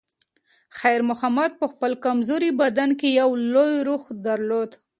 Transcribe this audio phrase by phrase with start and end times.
[0.79, 4.69] خیر محمد په خپل کمزوري بدن کې یو لوی روح درلود.